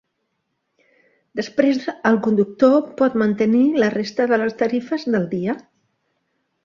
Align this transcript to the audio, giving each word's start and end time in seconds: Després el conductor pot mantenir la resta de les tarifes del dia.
Després 1.41 1.83
el 2.11 2.17
conductor 2.27 2.81
pot 3.01 3.17
mantenir 3.25 3.63
la 3.85 3.93
resta 3.97 4.27
de 4.33 4.41
les 4.45 4.57
tarifes 4.63 5.07
del 5.17 5.29
dia. 5.35 5.57